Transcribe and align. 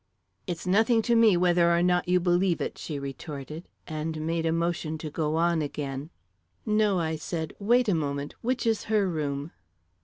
"It's 0.47 0.65
nothing 0.65 1.03
to 1.03 1.15
me 1.15 1.37
whether 1.37 1.71
or 1.71 1.83
not 1.83 2.07
you 2.09 2.19
believe 2.19 2.59
it!" 2.59 2.75
she 2.79 2.97
retorted 2.97 3.67
and 3.85 4.25
made 4.25 4.47
a 4.47 4.51
motion 4.51 4.97
to 4.97 5.11
go 5.11 5.35
on 5.35 5.61
again. 5.61 6.09
"No," 6.65 6.97
I 6.99 7.15
said; 7.17 7.53
"wait 7.59 7.87
a 7.87 7.93
moment. 7.93 8.33
Which 8.41 8.65
is 8.65 8.85
her 8.85 9.07
room?" 9.07 9.51